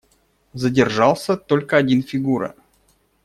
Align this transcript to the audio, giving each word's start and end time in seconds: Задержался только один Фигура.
Задержался 0.55 1.37
только 1.37 1.77
один 1.77 2.01
Фигура. 2.01 2.55